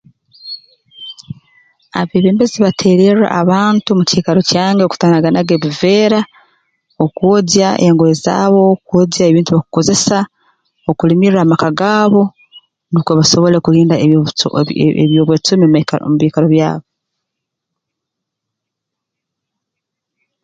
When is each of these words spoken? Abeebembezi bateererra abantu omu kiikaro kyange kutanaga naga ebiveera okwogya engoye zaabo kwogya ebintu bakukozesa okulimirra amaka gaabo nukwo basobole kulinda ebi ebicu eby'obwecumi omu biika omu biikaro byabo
Abeebembezi 1.99 2.57
bateererra 2.65 3.27
abantu 3.41 3.87
omu 3.91 4.03
kiikaro 4.09 4.41
kyange 4.49 4.83
kutanaga 4.91 5.29
naga 5.31 5.51
ebiveera 5.57 6.19
okwogya 7.03 7.67
engoye 7.85 8.15
zaabo 8.23 8.63
kwogya 8.87 9.23
ebintu 9.25 9.49
bakukozesa 9.51 10.17
okulimirra 10.89 11.39
amaka 11.41 11.69
gaabo 11.79 12.21
nukwo 12.91 13.11
basobole 13.19 13.57
kulinda 13.65 13.95
ebi 14.03 14.13
ebicu 14.17 14.47
eby'obwecumi 15.03 15.63
omu 15.65 15.75
biika 15.75 15.95
omu 16.05 16.15
biikaro 16.19 16.47
byabo 16.53 16.87